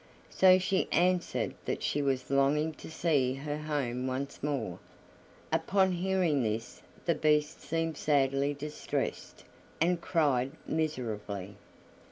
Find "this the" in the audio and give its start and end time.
6.41-7.13